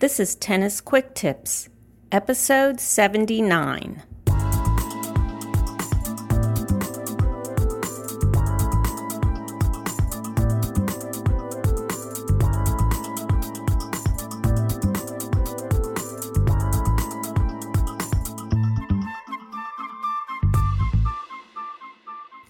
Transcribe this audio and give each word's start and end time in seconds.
This 0.00 0.18
is 0.18 0.34
Tennis 0.34 0.80
Quick 0.80 1.14
Tips, 1.14 1.68
episode 2.10 2.80
79. 2.80 4.02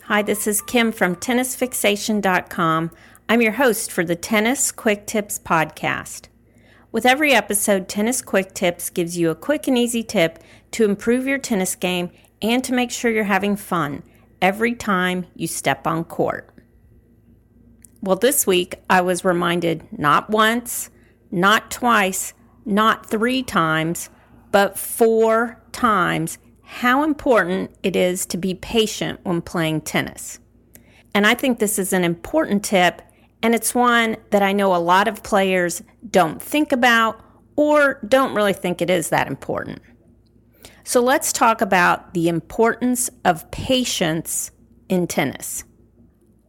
Hi, 0.04 0.22
this 0.22 0.46
is 0.46 0.62
Kim 0.62 0.92
from 0.92 1.16
tennisfixation.com. 1.16 2.90
I'm 3.28 3.42
your 3.42 3.52
host 3.52 3.90
for 3.90 4.04
the 4.04 4.14
Tennis 4.14 4.70
Quick 4.70 5.08
Tips 5.08 5.40
podcast. 5.40 6.29
With 6.92 7.06
every 7.06 7.32
episode, 7.32 7.88
Tennis 7.88 8.20
Quick 8.20 8.52
Tips 8.52 8.90
gives 8.90 9.16
you 9.16 9.30
a 9.30 9.36
quick 9.36 9.68
and 9.68 9.78
easy 9.78 10.02
tip 10.02 10.40
to 10.72 10.84
improve 10.84 11.24
your 11.24 11.38
tennis 11.38 11.76
game 11.76 12.10
and 12.42 12.64
to 12.64 12.74
make 12.74 12.90
sure 12.90 13.12
you're 13.12 13.24
having 13.24 13.54
fun 13.54 14.02
every 14.42 14.74
time 14.74 15.26
you 15.36 15.46
step 15.46 15.86
on 15.86 16.02
court. 16.02 16.52
Well, 18.00 18.16
this 18.16 18.44
week 18.44 18.76
I 18.88 19.02
was 19.02 19.24
reminded 19.24 19.86
not 19.96 20.30
once, 20.30 20.90
not 21.30 21.70
twice, 21.70 22.34
not 22.64 23.06
three 23.06 23.44
times, 23.44 24.10
but 24.50 24.76
four 24.76 25.62
times 25.70 26.38
how 26.62 27.04
important 27.04 27.70
it 27.84 27.94
is 27.94 28.26
to 28.26 28.36
be 28.36 28.54
patient 28.54 29.20
when 29.22 29.42
playing 29.42 29.82
tennis. 29.82 30.40
And 31.14 31.24
I 31.24 31.34
think 31.34 31.60
this 31.60 31.78
is 31.78 31.92
an 31.92 32.02
important 32.02 32.64
tip, 32.64 33.00
and 33.42 33.54
it's 33.54 33.74
one 33.74 34.16
that 34.30 34.42
I 34.42 34.52
know 34.52 34.74
a 34.74 34.78
lot 34.78 35.08
of 35.08 35.22
players 35.22 35.82
don't 36.08 36.40
think 36.42 36.72
about 36.72 37.20
or 37.56 38.00
don't 38.06 38.34
really 38.34 38.52
think 38.52 38.80
it 38.80 38.90
is 38.90 39.10
that 39.10 39.26
important. 39.26 39.80
So 40.84 41.00
let's 41.00 41.32
talk 41.32 41.60
about 41.60 42.14
the 42.14 42.28
importance 42.28 43.10
of 43.24 43.50
patience 43.50 44.50
in 44.88 45.06
tennis. 45.06 45.64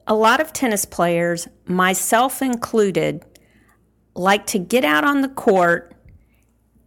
A 0.08 0.16
lot 0.16 0.42
of 0.42 0.52
tennis 0.52 0.83
players, 0.86 1.48
myself 1.66 2.42
included, 2.42 3.23
like 4.16 4.45
to 4.48 4.59
get 4.59 4.83
out 4.83 5.05
on 5.05 5.22
the 5.22 5.30
court 5.30 5.94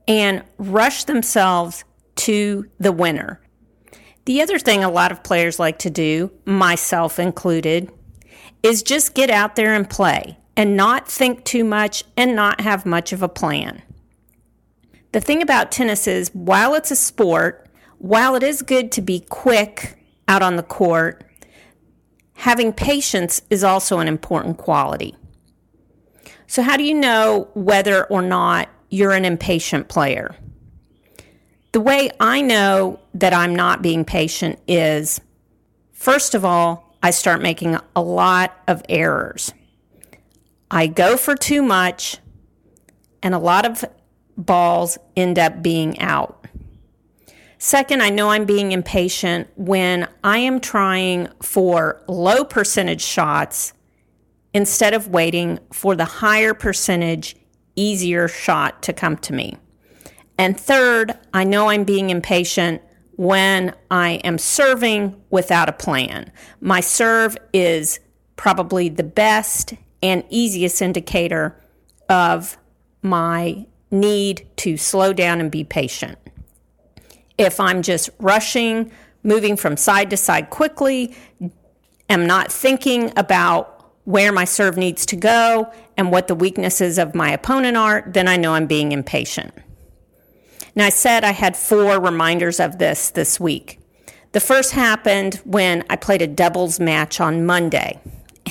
and 0.07 0.43
rush 0.59 1.05
themselves 1.05 1.85
to 2.17 2.69
the 2.79 2.93
winner. 2.93 3.41
The 4.27 4.43
other 4.43 4.59
thing 4.59 4.83
a 4.83 4.91
lot 4.91 5.13
of 5.13 5.23
players 5.23 5.59
like 5.59 5.79
to 5.81 5.91
do, 5.91 6.33
myself 6.45 7.19
included, 7.19 7.93
is 8.65 8.83
just 8.83 9.15
get 9.15 9.31
out 9.31 9.55
there 9.55 9.75
and 9.75 9.89
play 9.89 10.39
and 10.57 10.77
not 10.77 11.07
think 11.07 11.45
too 11.45 11.63
much 11.63 12.03
and 12.17 12.35
not 12.35 12.63
have 12.63 12.87
much 12.87 13.13
of 13.13 13.23
a 13.23 13.29
plan. 13.29 13.83
The 15.13 15.21
thing 15.21 15.43
about 15.43 15.71
tennis 15.71 16.09
is, 16.09 16.31
while 16.33 16.75
it's 16.75 16.91
a 16.91 16.97
sport, 16.97 17.69
while 17.99 18.35
it 18.35 18.43
is 18.43 18.63
good 18.63 18.91
to 18.93 19.03
be 19.03 19.21
quick 19.21 19.99
out 20.27 20.43
on 20.43 20.57
the 20.57 20.63
court, 20.63 21.25
having 22.33 22.73
patience 22.73 23.43
is 23.51 23.63
also 23.63 23.99
an 23.99 24.09
important 24.09 24.57
quality. 24.57 25.15
So, 26.47 26.63
how 26.63 26.77
do 26.77 26.85
you 26.85 26.95
know 26.95 27.49
whether 27.55 28.05
or 28.07 28.23
not 28.23 28.69
you're 28.89 29.13
an 29.13 29.25
impatient 29.25 29.89
player? 29.89 30.35
The 31.73 31.81
way 31.81 32.11
I 32.19 32.41
know 32.41 33.01
that 33.13 33.35
I'm 33.35 33.55
not 33.55 33.83
being 33.83 34.05
patient 34.05 34.59
is 34.67 35.21
first 35.93 36.35
of 36.35 36.45
all, 36.45 36.94
I 37.05 37.11
start 37.11 37.43
making 37.43 37.77
a 37.95 38.01
lot 38.01 38.59
of 38.67 38.83
errors. 38.89 39.53
I 40.71 40.87
go 40.87 41.19
for 41.19 41.35
too 41.35 41.61
much, 41.61 42.17
and 43.23 43.35
a 43.35 43.39
lot 43.39 43.67
of 43.67 43.85
balls 44.39 44.97
end 45.15 45.39
up 45.39 45.63
being 45.63 46.01
out. 46.01 46.47
Second, 47.59 48.01
I 48.01 48.09
know 48.09 48.31
I'm 48.31 48.47
being 48.47 48.73
impatient 48.73 49.51
when 49.55 50.09
I 50.25 50.39
am 50.39 50.61
trying 50.61 51.29
for 51.43 52.03
low 52.09 52.43
percentage 52.43 53.03
shots 53.03 53.75
instead 54.55 54.95
of 54.95 55.09
waiting 55.09 55.59
for 55.75 55.95
the 55.95 56.07
higher 56.07 56.55
percentage, 56.55 57.37
easier 57.77 58.29
shot 58.29 58.83
to 58.85 58.95
come 58.95 59.19
to 59.19 59.35
me. 59.35 59.59
And 60.39 60.59
third, 60.59 61.19
I 61.35 61.45
know 61.45 61.69
I'm 61.69 61.85
being 61.85 62.09
impatient 62.09 62.81
when 63.17 63.75
I 63.91 64.13
am 64.25 64.39
serving 64.39 65.21
without 65.31 65.69
a 65.69 65.73
plan. 65.73 66.31
My 66.61 66.81
serve 66.81 67.37
is 67.53 68.01
probably 68.37 68.89
the 68.89 69.05
best 69.05 69.75
and 70.03 70.25
easiest 70.29 70.83
indicator 70.83 71.61
of 72.09 72.59
my 73.03 73.67
need 73.91 74.47
to 74.57 74.77
slow 74.77 75.13
down 75.13 75.41
and 75.41 75.51
be 75.51 75.65
patient. 75.65 76.19
If 77.39 77.61
I'm 77.61 77.83
just 77.83 78.11
rushing, 78.19 78.91
moving 79.23 79.57
from 79.57 79.77
side 79.77 80.11
to 80.11 80.17
side 80.17 80.51
quickly, 80.51 81.17
am 82.09 82.27
not 82.27 82.53
thinking 82.53 83.13
about 83.17 83.71
where 84.05 84.33
my 84.33 84.45
serve 84.45 84.77
needs 84.77 85.07
to 85.07 85.17
go 85.17 85.73
and 85.97 86.13
what 86.13 86.29
the 86.29 86.35
weaknesses 86.35 86.99
of 86.99 87.15
my 87.15 87.31
opponent 87.31 87.77
are, 87.77 88.05
then 88.07 88.29
I 88.29 88.37
know 88.37 88.55
I'm 88.55 88.67
being 88.67 88.93
impatient. 88.93 89.55
Now, 90.75 90.87
I 90.87 90.91
said 90.91 91.25
I 91.25 91.33
had 91.33 91.57
four 91.57 92.01
reminders 92.01 92.59
of 92.59 92.79
this 92.79 93.11
this 93.11 93.39
week. 93.39 93.81
The 94.33 94.41
first 94.41 94.73
happened 94.73 95.37
when 95.45 95.85
I 95.89 95.97
played 95.97 96.21
a 96.21 96.27
doubles 96.27 96.81
match 96.81 97.21
on 97.21 97.47
Monday. 97.47 98.01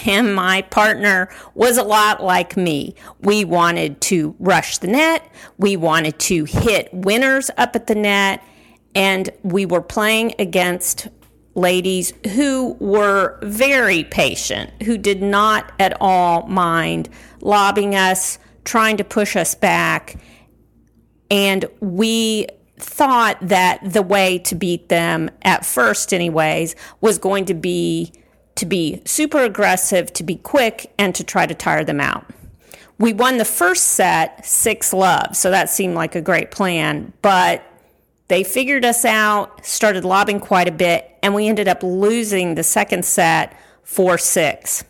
And 0.06 0.34
my 0.34 0.64
partner 0.64 1.30
was 1.54 1.78
a 1.78 1.84
lot 1.84 2.24
like 2.24 2.58
me. 2.58 2.96
We 3.20 3.46
wanted 3.46 4.02
to 4.02 4.36
rush 4.40 4.78
the 4.78 4.88
net, 4.88 5.30
we 5.58 5.78
wanted 5.78 6.20
to 6.20 6.46
hit 6.46 6.90
winners 6.94 7.52
up 7.58 7.76
at 7.76 7.88
the 7.88 7.96
net, 7.96 8.42
and 8.96 9.30
we 9.44 9.66
were 9.66 9.82
playing 9.82 10.34
against 10.40 11.10
ladies 11.56 12.14
who 12.34 12.76
were 12.80 13.38
very 13.44 14.04
patient, 14.04 14.72
who 14.84 14.98
did 14.98 15.22
not 15.22 15.72
at 15.80 15.96
all 16.02 16.48
mind 16.48 17.10
lobbing 17.42 17.94
us, 17.94 18.40
trying 18.66 18.98
to 18.98 19.04
push 19.04 19.36
us 19.36 19.54
back. 19.54 20.16
And 21.34 21.66
we 21.80 22.46
thought 22.78 23.40
that 23.42 23.80
the 23.84 24.04
way 24.04 24.38
to 24.38 24.54
beat 24.54 24.90
them 24.90 25.32
at 25.42 25.66
first 25.66 26.14
anyways 26.14 26.76
was 27.02 27.18
going 27.18 27.46
to 27.46 27.56
be 27.56 28.14
to 28.56 28.68
be 28.68 29.02
super 29.04 29.40
aggressive, 29.40 30.14
to 30.14 30.24
be 30.24 30.36
quick 30.36 30.94
and 31.00 31.16
to 31.16 31.24
try 31.24 31.48
to 31.48 31.56
tire 31.56 31.84
them 31.84 32.00
out. 32.00 32.24
We 33.00 33.12
won 33.12 33.38
the 33.38 33.46
first 33.46 33.88
set 33.88 34.46
6 34.46 34.94
love, 34.94 35.36
so 35.36 35.50
that 35.50 35.72
seemed 35.72 35.96
like 35.96 36.14
a 36.14 36.22
great 36.22 36.52
plan, 36.52 37.14
but 37.24 37.64
they 38.28 38.44
figured 38.44 38.86
us 38.86 39.04
out, 39.04 39.66
started 39.66 40.06
lobbing 40.06 40.40
quite 40.40 40.68
a 40.68 40.72
bit, 40.72 41.10
and 41.24 41.34
we 41.34 41.48
ended 41.48 41.68
up 41.68 41.82
losing 41.82 42.54
the 42.54 42.64
second 42.64 43.06
set 43.06 43.58
4 43.82 44.20
6. 44.20 44.84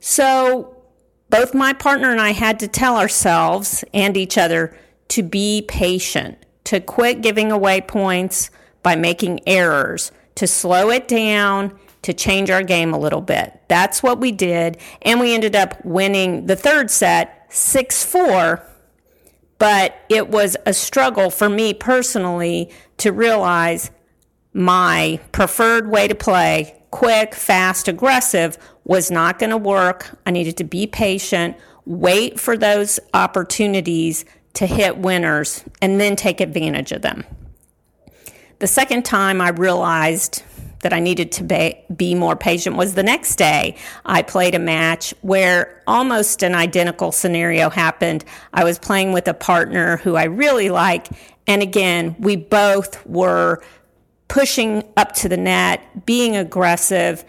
So 0.00 0.82
both 1.30 1.54
my 1.54 1.74
partner 1.74 2.10
and 2.10 2.20
I 2.20 2.32
had 2.32 2.58
to 2.58 2.66
tell 2.66 2.96
ourselves 2.96 3.84
and 3.94 4.16
each 4.16 4.36
other 4.36 4.76
to 5.08 5.22
be 5.22 5.64
patient, 5.68 6.38
to 6.64 6.80
quit 6.80 7.20
giving 7.20 7.52
away 7.52 7.80
points 7.80 8.50
by 8.82 8.96
making 8.96 9.40
errors, 9.46 10.12
to 10.36 10.46
slow 10.46 10.90
it 10.90 11.08
down, 11.08 11.78
to 12.02 12.12
change 12.12 12.50
our 12.50 12.62
game 12.62 12.92
a 12.92 12.98
little 12.98 13.20
bit. 13.22 13.60
That's 13.68 14.02
what 14.02 14.20
we 14.20 14.30
did. 14.30 14.78
And 15.02 15.20
we 15.20 15.34
ended 15.34 15.56
up 15.56 15.82
winning 15.84 16.46
the 16.46 16.56
third 16.56 16.90
set 16.90 17.46
6 17.48 18.04
4. 18.04 18.62
But 19.58 19.96
it 20.08 20.28
was 20.28 20.56
a 20.66 20.74
struggle 20.74 21.30
for 21.30 21.48
me 21.48 21.72
personally 21.72 22.70
to 22.98 23.12
realize 23.12 23.90
my 24.52 25.20
preferred 25.32 25.88
way 25.88 26.06
to 26.06 26.14
play, 26.14 26.82
quick, 26.90 27.34
fast, 27.34 27.88
aggressive, 27.88 28.58
was 28.84 29.10
not 29.10 29.38
going 29.38 29.50
to 29.50 29.56
work. 29.56 30.18
I 30.26 30.30
needed 30.30 30.56
to 30.58 30.64
be 30.64 30.86
patient, 30.86 31.56
wait 31.86 32.38
for 32.38 32.56
those 32.56 33.00
opportunities 33.14 34.24
to 34.54 34.66
hit 34.66 34.98
winners 34.98 35.64
and 35.82 36.00
then 36.00 36.16
take 36.16 36.40
advantage 36.40 36.92
of 36.92 37.02
them. 37.02 37.24
The 38.60 38.66
second 38.66 39.04
time 39.04 39.40
I 39.40 39.50
realized 39.50 40.42
that 40.82 40.92
I 40.92 41.00
needed 41.00 41.32
to 41.32 41.74
be, 41.96 42.14
more 42.14 42.36
patient 42.36 42.76
was 42.76 42.94
the 42.94 43.02
next 43.02 43.36
day. 43.36 43.76
I 44.04 44.22
played 44.22 44.54
a 44.54 44.58
match 44.58 45.14
where 45.22 45.82
almost 45.86 46.42
an 46.42 46.54
identical 46.54 47.10
scenario 47.10 47.70
happened. 47.70 48.24
I 48.52 48.64
was 48.64 48.78
playing 48.78 49.12
with 49.12 49.26
a 49.26 49.34
partner 49.34 49.96
who 49.96 50.14
I 50.14 50.24
really 50.24 50.68
like, 50.68 51.08
and 51.46 51.62
again, 51.62 52.14
we 52.18 52.36
both 52.36 53.04
were 53.06 53.62
pushing 54.28 54.84
up 54.96 55.12
to 55.12 55.28
the 55.28 55.36
net, 55.38 56.04
being 56.04 56.36
aggressive, 56.36 57.24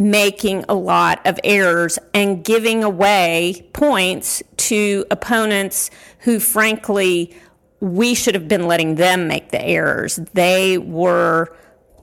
making 0.00 0.64
a 0.68 0.74
lot 0.74 1.20
of 1.26 1.38
errors 1.44 1.98
and 2.14 2.42
giving 2.42 2.82
away 2.82 3.68
points 3.74 4.42
to 4.56 5.04
opponents 5.10 5.90
who, 6.20 6.40
frankly, 6.40 7.36
we 7.80 8.14
should 8.14 8.34
have 8.34 8.48
been 8.48 8.66
letting 8.66 8.94
them 8.94 9.28
make 9.28 9.50
the 9.50 9.62
errors. 9.62 10.16
They 10.32 10.78
were 10.78 11.54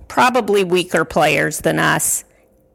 probably 0.08 0.64
weaker 0.64 1.06
players 1.06 1.62
than 1.62 1.80
us, 1.80 2.24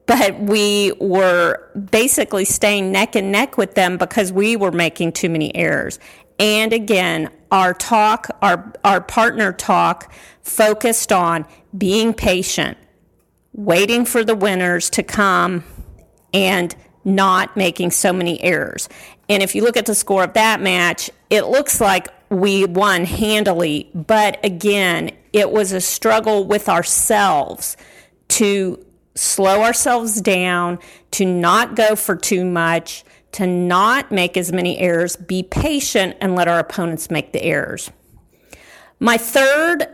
but 0.07 0.39
we 0.41 0.93
were 1.01 1.71
basically 1.91 2.45
staying 2.45 2.91
neck 2.91 3.15
and 3.15 3.31
neck 3.31 3.57
with 3.57 3.75
them 3.75 3.97
because 3.97 4.33
we 4.33 4.57
were 4.57 4.73
making 4.73 5.13
too 5.13 5.31
many 5.31 5.55
errors. 5.55 5.99
and 6.39 6.73
again, 6.73 7.31
our 7.53 7.75
talk, 7.75 8.29
our, 8.41 8.73
our 8.83 9.01
partner 9.01 9.53
talk 9.53 10.13
focused 10.43 11.13
on 11.13 11.47
being 11.77 12.15
patient, 12.15 12.77
waiting 13.53 14.05
for 14.05 14.25
the 14.25 14.35
winners 14.35 14.91
to 14.91 15.03
come, 15.03 15.65
and 16.33 16.75
not 17.05 17.57
making 17.57 17.91
so 17.91 18.13
many 18.13 18.41
errors. 18.43 18.89
And 19.29 19.43
if 19.43 19.55
you 19.55 19.63
look 19.63 19.77
at 19.77 19.87
the 19.87 19.95
score 19.95 20.25
of 20.25 20.35
that 20.35 20.61
match, 20.61 21.11
it 21.31 21.43
looks 21.47 21.81
like 21.81 22.09
we 22.31 22.65
won 22.65 23.05
handily. 23.05 23.91
But 23.95 24.43
again, 24.45 25.11
it 25.33 25.51
was 25.51 25.73
a 25.73 25.81
struggle 25.81 26.45
with 26.45 26.69
ourselves 26.69 27.77
to 28.29 28.85
slow 29.15 29.63
ourselves 29.63 30.21
down, 30.21 30.79
to 31.13 31.27
not 31.27 31.75
go 31.75 31.97
for 31.97 32.17
too 32.17 32.45
much, 32.45 33.05
to 33.33 33.47
not 33.47 34.13
make 34.13 34.37
as 34.37 34.53
many 34.53 34.79
errors, 34.79 35.17
be 35.17 35.43
patient, 35.43 36.17
and 36.21 36.35
let 36.35 36.49
our 36.49 36.59
opponents 36.59 37.11
make 37.11 37.33
the 37.33 37.43
errors. 37.43 37.91
My 39.01 39.17
third 39.17 39.87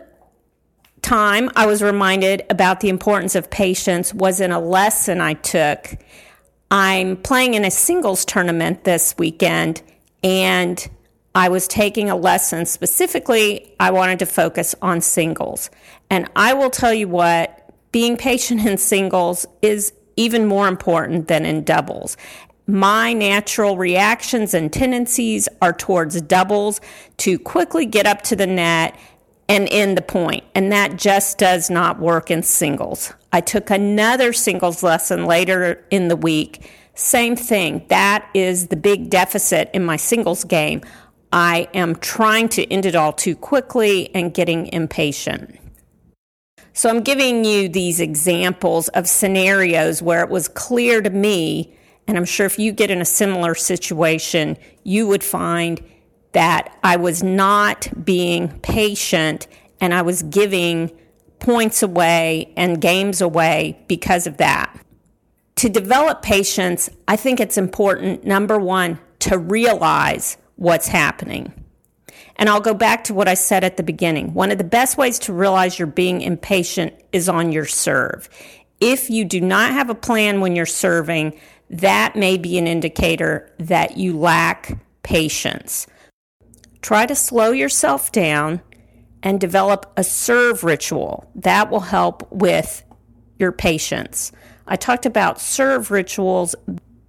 time 1.02 1.50
I 1.56 1.66
was 1.66 1.82
reminded 1.82 2.44
about 2.50 2.80
the 2.80 2.88
importance 2.88 3.34
of 3.34 3.50
patience 3.50 4.12
was 4.12 4.40
in 4.40 4.52
a 4.52 4.60
lesson 4.60 5.20
I 5.20 5.34
took. 5.34 5.96
I'm 6.70 7.16
playing 7.16 7.54
in 7.54 7.64
a 7.64 7.70
singles 7.70 8.24
tournament 8.24 8.84
this 8.84 9.14
weekend, 9.18 9.82
and 10.22 10.88
I 11.34 11.48
was 11.48 11.68
taking 11.68 12.10
a 12.10 12.16
lesson. 12.16 12.66
Specifically, 12.66 13.74
I 13.80 13.90
wanted 13.90 14.18
to 14.18 14.26
focus 14.26 14.74
on 14.82 15.00
singles. 15.00 15.70
And 16.10 16.28
I 16.36 16.54
will 16.54 16.70
tell 16.70 16.92
you 16.92 17.08
what, 17.08 17.70
being 17.92 18.16
patient 18.16 18.66
in 18.66 18.76
singles 18.76 19.46
is 19.62 19.92
even 20.16 20.46
more 20.46 20.68
important 20.68 21.28
than 21.28 21.46
in 21.46 21.64
doubles. 21.64 22.16
My 22.66 23.14
natural 23.14 23.78
reactions 23.78 24.52
and 24.52 24.70
tendencies 24.70 25.48
are 25.62 25.72
towards 25.72 26.20
doubles 26.20 26.82
to 27.18 27.38
quickly 27.38 27.86
get 27.86 28.04
up 28.04 28.22
to 28.22 28.36
the 28.36 28.46
net 28.46 28.94
and 29.48 29.68
end 29.70 29.96
the 29.96 30.02
point, 30.02 30.44
and 30.54 30.70
that 30.70 30.96
just 30.96 31.38
does 31.38 31.70
not 31.70 31.98
work 31.98 32.30
in 32.30 32.42
singles. 32.42 33.12
I 33.32 33.40
took 33.40 33.70
another 33.70 34.32
singles 34.32 34.82
lesson 34.82 35.26
later 35.26 35.84
in 35.90 36.08
the 36.08 36.16
week. 36.16 36.70
Same 36.94 37.36
thing. 37.36 37.84
That 37.88 38.28
is 38.34 38.68
the 38.68 38.76
big 38.76 39.08
deficit 39.08 39.70
in 39.72 39.84
my 39.84 39.96
singles 39.96 40.44
game. 40.44 40.82
I 41.32 41.68
am 41.74 41.96
trying 41.96 42.48
to 42.50 42.70
end 42.72 42.86
it 42.86 42.94
all 42.94 43.12
too 43.12 43.36
quickly 43.36 44.14
and 44.14 44.34
getting 44.34 44.66
impatient. 44.68 45.58
So 46.72 46.88
I'm 46.88 47.02
giving 47.02 47.44
you 47.44 47.68
these 47.68 48.00
examples 48.00 48.88
of 48.88 49.08
scenarios 49.08 50.00
where 50.00 50.22
it 50.22 50.30
was 50.30 50.48
clear 50.48 51.02
to 51.02 51.10
me, 51.10 51.74
and 52.06 52.16
I'm 52.16 52.24
sure 52.24 52.46
if 52.46 52.58
you 52.58 52.72
get 52.72 52.90
in 52.90 53.00
a 53.00 53.04
similar 53.04 53.54
situation, 53.54 54.56
you 54.84 55.06
would 55.06 55.24
find 55.24 55.82
that 56.32 56.76
I 56.82 56.96
was 56.96 57.22
not 57.22 57.88
being 58.04 58.58
patient 58.60 59.46
and 59.80 59.94
I 59.94 60.02
was 60.02 60.22
giving 60.22 60.90
points 61.38 61.82
away 61.82 62.52
and 62.56 62.80
games 62.80 63.20
away 63.20 63.78
because 63.88 64.26
of 64.26 64.36
that. 64.38 64.78
To 65.56 65.68
develop 65.68 66.22
patience, 66.22 66.88
I 67.06 67.16
think 67.16 67.40
it's 67.40 67.56
important, 67.56 68.24
number 68.24 68.58
one, 68.58 69.00
to 69.20 69.38
realize 69.38 70.36
what's 70.56 70.88
happening. 70.88 71.52
And 72.36 72.48
I'll 72.48 72.60
go 72.60 72.74
back 72.74 73.04
to 73.04 73.14
what 73.14 73.26
I 73.26 73.34
said 73.34 73.64
at 73.64 73.76
the 73.76 73.82
beginning. 73.82 74.34
One 74.34 74.52
of 74.52 74.58
the 74.58 74.64
best 74.64 74.96
ways 74.96 75.18
to 75.20 75.32
realize 75.32 75.78
you're 75.78 75.88
being 75.88 76.20
impatient 76.20 76.94
is 77.12 77.28
on 77.28 77.50
your 77.50 77.66
serve. 77.66 78.28
If 78.80 79.10
you 79.10 79.24
do 79.24 79.40
not 79.40 79.72
have 79.72 79.90
a 79.90 79.94
plan 79.94 80.40
when 80.40 80.54
you're 80.54 80.66
serving, 80.66 81.38
that 81.70 82.14
may 82.14 82.38
be 82.38 82.56
an 82.58 82.68
indicator 82.68 83.52
that 83.58 83.96
you 83.96 84.16
lack 84.16 84.78
patience. 85.02 85.88
Try 86.82 87.06
to 87.06 87.14
slow 87.14 87.50
yourself 87.50 88.12
down 88.12 88.60
and 89.22 89.40
develop 89.40 89.92
a 89.96 90.04
serve 90.04 90.64
ritual. 90.64 91.30
That 91.34 91.70
will 91.70 91.80
help 91.80 92.30
with 92.30 92.84
your 93.38 93.52
patience. 93.52 94.32
I 94.66 94.76
talked 94.76 95.06
about 95.06 95.40
serve 95.40 95.90
rituals 95.90 96.54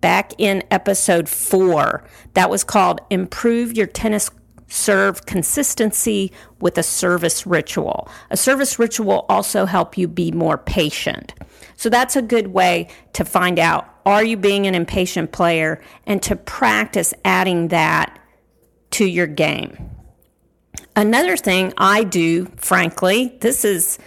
back 0.01 0.33
in 0.37 0.63
episode 0.71 1.27
four. 1.27 2.03
That 2.33 2.49
was 2.49 2.63
called 2.63 3.01
Improve 3.09 3.75
Your 3.75 3.87
Tennis 3.87 4.31
Serve 4.67 5.25
Consistency 5.25 6.31
with 6.61 6.77
a 6.77 6.83
Service 6.83 7.45
Ritual. 7.45 8.07
A 8.29 8.37
service 8.37 8.79
ritual 8.79 9.25
also 9.27 9.65
help 9.65 9.97
you 9.97 10.07
be 10.07 10.31
more 10.31 10.57
patient. 10.57 11.33
So 11.75 11.89
that's 11.89 12.15
a 12.15 12.21
good 12.21 12.47
way 12.47 12.87
to 13.13 13.25
find 13.25 13.59
out 13.59 13.87
are 14.05 14.23
you 14.23 14.37
being 14.37 14.65
an 14.67 14.75
impatient 14.75 15.31
player 15.31 15.81
and 16.05 16.21
to 16.23 16.35
practice 16.35 17.13
adding 17.25 17.69
that 17.69 18.18
to 18.91 19.05
your 19.05 19.27
game. 19.27 19.89
Another 20.95 21.37
thing 21.37 21.73
I 21.77 22.03
do, 22.03 22.45
frankly, 22.57 23.37
this 23.41 23.63
is 23.63 23.99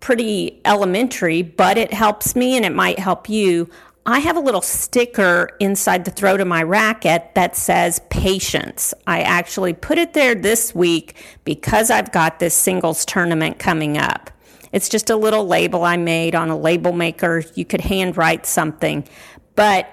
pretty 0.00 0.60
elementary, 0.64 1.42
but 1.42 1.76
it 1.76 1.92
helps 1.92 2.34
me 2.34 2.56
and 2.56 2.64
it 2.64 2.74
might 2.74 2.98
help 2.98 3.28
you. 3.28 3.68
I 4.06 4.20
have 4.20 4.36
a 4.36 4.40
little 4.40 4.62
sticker 4.62 5.50
inside 5.60 6.04
the 6.06 6.10
throat 6.10 6.40
of 6.40 6.48
my 6.48 6.62
racket 6.62 7.34
that 7.34 7.54
says 7.54 8.00
patience. 8.08 8.94
I 9.06 9.20
actually 9.20 9.74
put 9.74 9.98
it 9.98 10.14
there 10.14 10.34
this 10.34 10.74
week 10.74 11.16
because 11.44 11.90
I've 11.90 12.10
got 12.10 12.38
this 12.38 12.54
singles 12.54 13.04
tournament 13.04 13.58
coming 13.58 13.98
up. 13.98 14.30
It's 14.72 14.88
just 14.88 15.10
a 15.10 15.16
little 15.16 15.46
label 15.46 15.84
I 15.84 15.96
made 15.98 16.34
on 16.34 16.48
a 16.48 16.56
label 16.56 16.92
maker. 16.92 17.44
You 17.54 17.66
could 17.66 17.82
handwrite 17.82 18.46
something, 18.46 19.06
but 19.54 19.88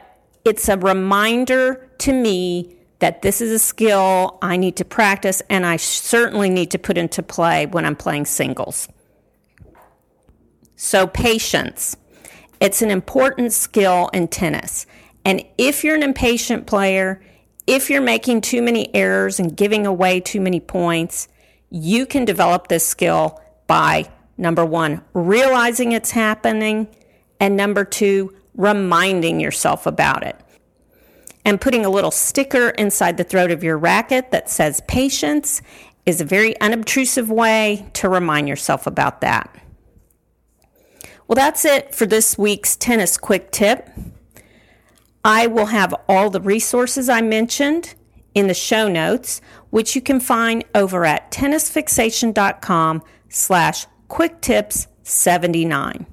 it's 0.45 0.69
a 0.69 0.77
reminder 0.77 1.89
to 1.99 2.13
me 2.13 2.76
that 2.99 3.21
this 3.21 3.41
is 3.41 3.51
a 3.51 3.59
skill 3.59 4.37
I 4.41 4.57
need 4.57 4.75
to 4.77 4.85
practice 4.85 5.41
and 5.49 5.65
I 5.65 5.77
certainly 5.77 6.49
need 6.49 6.71
to 6.71 6.79
put 6.79 6.97
into 6.97 7.21
play 7.21 7.65
when 7.65 7.85
I'm 7.85 7.95
playing 7.95 8.25
singles. 8.25 8.87
So, 10.75 11.07
patience. 11.07 11.95
It's 12.59 12.81
an 12.81 12.91
important 12.91 13.53
skill 13.53 14.09
in 14.13 14.27
tennis. 14.27 14.85
And 15.25 15.43
if 15.57 15.83
you're 15.83 15.95
an 15.95 16.03
impatient 16.03 16.65
player, 16.65 17.21
if 17.67 17.89
you're 17.89 18.01
making 18.01 18.41
too 18.41 18.61
many 18.61 18.93
errors 18.95 19.39
and 19.39 19.55
giving 19.55 19.85
away 19.85 20.19
too 20.19 20.39
many 20.39 20.59
points, 20.59 21.27
you 21.69 22.05
can 22.05 22.25
develop 22.25 22.67
this 22.67 22.85
skill 22.85 23.41
by 23.67 24.09
number 24.37 24.65
one, 24.65 25.01
realizing 25.13 25.91
it's 25.91 26.11
happening, 26.11 26.87
and 27.39 27.57
number 27.57 27.83
two, 27.83 28.33
reminding 28.55 29.39
yourself 29.39 29.85
about 29.85 30.23
it. 30.23 30.35
And 31.47 31.61
putting 31.61 31.85
a 31.85 31.89
little 31.89 32.11
sticker 32.11 32.71
inside 32.71 33.15
the 33.15 33.23
throat 33.23 33.51
of 33.51 33.63
your 33.63 33.77
racket 33.77 34.31
that 34.31 34.49
says 34.49 34.81
patience 34.85 35.61
is 36.05 36.19
a 36.19 36.25
very 36.25 36.59
unobtrusive 36.59 37.31
way 37.31 37.87
to 37.93 38.09
remind 38.09 38.49
yourself 38.49 38.85
about 38.85 39.21
that. 39.21 39.49
Well, 41.25 41.37
that's 41.37 41.63
it 41.63 41.95
for 41.95 42.05
this 42.05 42.37
week's 42.37 42.75
tennis 42.75 43.17
quick 43.17 43.51
tip. 43.51 43.89
I 45.23 45.47
will 45.47 45.67
have 45.67 45.95
all 46.09 46.29
the 46.29 46.41
resources 46.41 47.07
I 47.07 47.21
mentioned 47.21 47.95
in 48.35 48.47
the 48.47 48.53
show 48.53 48.89
notes, 48.89 49.39
which 49.69 49.95
you 49.95 50.01
can 50.01 50.19
find 50.19 50.65
over 50.75 51.05
at 51.05 51.31
tennisfixation.com 51.31 53.03
slash 53.29 53.87
quick 54.09 54.41
tips 54.41 54.87
79. 55.03 56.05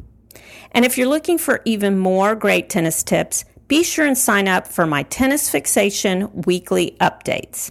And 0.70 0.85
if 0.85 0.97
you're 0.97 1.08
looking 1.08 1.38
for 1.38 1.61
even 1.64 1.99
more 1.99 2.37
great 2.37 2.70
tennis 2.70 3.02
tips, 3.02 3.44
be 3.68 3.83
sure 3.83 4.06
and 4.06 4.16
sign 4.16 4.47
up 4.47 4.66
for 4.66 4.87
my 4.87 5.04
Tennis 5.04 5.50
Fixation 5.50 6.30
weekly 6.42 6.97
updates. 7.00 7.71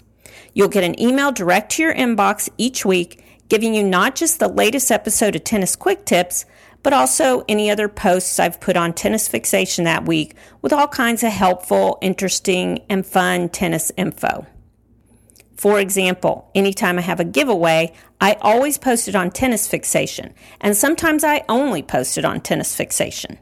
You'll 0.53 0.69
get 0.69 0.83
an 0.83 0.99
email 0.99 1.31
direct 1.31 1.73
to 1.73 1.83
your 1.83 1.93
inbox 1.93 2.49
each 2.57 2.85
week, 2.85 3.23
giving 3.49 3.75
you 3.75 3.83
not 3.83 4.15
just 4.15 4.39
the 4.39 4.47
latest 4.47 4.91
episode 4.91 5.35
of 5.35 5.43
Tennis 5.43 5.75
Quick 5.75 6.05
Tips, 6.05 6.45
but 6.81 6.93
also 6.93 7.45
any 7.47 7.69
other 7.69 7.87
posts 7.87 8.39
I've 8.39 8.59
put 8.59 8.75
on 8.75 8.93
Tennis 8.93 9.27
Fixation 9.27 9.85
that 9.85 10.05
week 10.05 10.35
with 10.61 10.73
all 10.73 10.87
kinds 10.87 11.23
of 11.23 11.31
helpful, 11.31 11.97
interesting, 12.01 12.83
and 12.89 13.05
fun 13.05 13.49
tennis 13.49 13.91
info. 13.95 14.45
For 15.55 15.79
example, 15.79 16.51
anytime 16.53 16.97
I 16.97 17.01
have 17.03 17.21
a 17.21 17.25
giveaway, 17.25 17.93
I 18.19 18.33
always 18.41 18.77
post 18.77 19.07
it 19.07 19.15
on 19.15 19.31
Tennis 19.31 19.67
Fixation, 19.67 20.33
and 20.59 20.75
sometimes 20.75 21.23
I 21.23 21.45
only 21.47 21.81
post 21.81 22.17
it 22.17 22.25
on 22.25 22.41
Tennis 22.41 22.75
Fixation. 22.75 23.37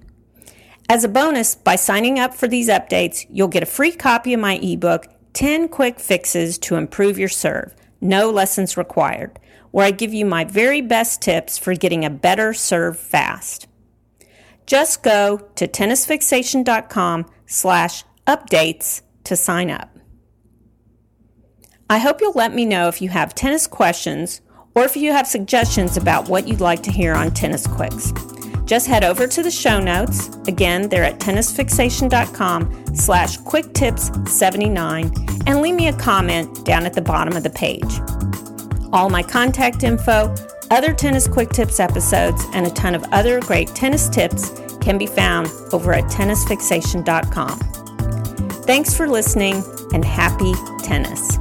As 0.89 1.03
a 1.03 1.09
bonus, 1.09 1.55
by 1.55 1.75
signing 1.75 2.19
up 2.19 2.33
for 2.33 2.47
these 2.47 2.69
updates, 2.69 3.25
you'll 3.29 3.47
get 3.47 3.63
a 3.63 3.67
free 3.67 3.91
copy 3.91 4.33
of 4.33 4.39
my 4.39 4.57
ebook, 4.57 5.07
10 5.33 5.69
Quick 5.69 5.99
Fixes 5.99 6.57
to 6.59 6.75
Improve 6.75 7.17
Your 7.17 7.29
Serve. 7.29 7.73
No 8.01 8.29
lessons 8.29 8.75
required 8.75 9.39
where 9.71 9.85
I 9.85 9.91
give 9.91 10.13
you 10.13 10.25
my 10.25 10.43
very 10.43 10.81
best 10.81 11.21
tips 11.21 11.57
for 11.57 11.73
getting 11.73 12.05
a 12.05 12.09
better 12.09 12.53
serve 12.53 12.99
fast. 12.99 13.67
Just 14.65 15.01
go 15.01 15.49
to 15.55 15.67
tennisfixation.com 15.67 17.25
slash 17.45 18.03
updates 18.27 19.01
to 19.23 19.35
sign 19.35 19.69
up. 19.69 19.97
I 21.89 21.97
hope 21.97 22.21
you'll 22.21 22.33
let 22.33 22.53
me 22.53 22.65
know 22.65 22.87
if 22.87 23.01
you 23.01 23.09
have 23.09 23.35
tennis 23.35 23.67
questions 23.67 24.41
or 24.75 24.83
if 24.83 24.95
you 24.95 25.11
have 25.11 25.27
suggestions 25.27 25.97
about 25.97 26.29
what 26.29 26.47
you'd 26.47 26.61
like 26.61 26.83
to 26.83 26.91
hear 26.91 27.13
on 27.13 27.31
Tennis 27.31 27.67
Quicks. 27.67 28.13
Just 28.71 28.87
head 28.87 29.03
over 29.03 29.27
to 29.27 29.43
the 29.43 29.51
show 29.51 29.81
notes. 29.81 30.29
Again, 30.47 30.87
they're 30.87 31.03
at 31.03 31.19
tennisfixation.com 31.19 32.95
slash 32.95 33.35
quick 33.35 33.73
tips 33.73 34.09
79 34.31 35.11
and 35.45 35.61
leave 35.61 35.75
me 35.75 35.89
a 35.89 35.93
comment 35.97 36.63
down 36.63 36.85
at 36.85 36.93
the 36.93 37.01
bottom 37.01 37.35
of 37.35 37.43
the 37.43 37.49
page. 37.49 37.99
All 38.93 39.09
my 39.09 39.23
contact 39.23 39.83
info, 39.83 40.33
other 40.69 40.93
Tennis 40.93 41.27
Quick 41.27 41.49
Tips 41.49 41.81
episodes, 41.81 42.45
and 42.53 42.65
a 42.65 42.69
ton 42.69 42.95
of 42.95 43.03
other 43.11 43.41
great 43.41 43.67
tennis 43.75 44.07
tips 44.07 44.51
can 44.79 44.97
be 44.97 45.05
found 45.05 45.49
over 45.73 45.91
at 45.91 46.05
tennisfixation.com. 46.05 47.59
Thanks 48.63 48.95
for 48.95 49.05
listening 49.05 49.65
and 49.93 50.05
happy 50.05 50.53
tennis. 50.81 51.37